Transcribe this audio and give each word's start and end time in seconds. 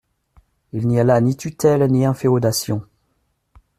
Il 0.73 0.87
n’y 0.87 0.99
a 0.99 1.03
là 1.03 1.21
ni 1.21 1.37
tutelle, 1.37 1.87
ni 1.91 2.05
inféodation. 2.05 2.81